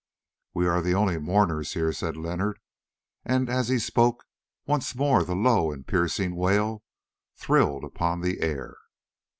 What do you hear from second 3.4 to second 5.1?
as he spoke once